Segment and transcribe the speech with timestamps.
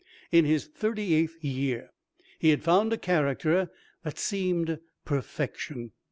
[0.31, 1.91] In his thirty eighth year
[2.39, 3.69] he had found a character
[4.01, 5.91] that seemed perfection.